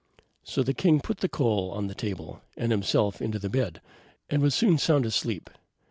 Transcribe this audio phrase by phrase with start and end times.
[0.43, 3.81] So the king put the coal on the table, and himself into the bed,
[4.31, 5.47] and was soon sound asleep.